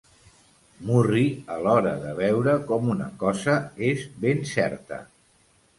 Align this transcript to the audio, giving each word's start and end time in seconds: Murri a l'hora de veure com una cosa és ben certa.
Murri 0.87 1.25
a 1.55 1.59
l'hora 1.65 1.91
de 2.07 2.15
veure 2.23 2.57
com 2.73 2.91
una 2.95 3.11
cosa 3.27 3.61
és 3.93 4.09
ben 4.27 4.45
certa. 4.59 5.03